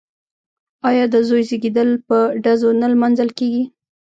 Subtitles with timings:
[0.89, 3.63] آیا د زوی زیږیدل په ډزو نه لمانځل کیږي؟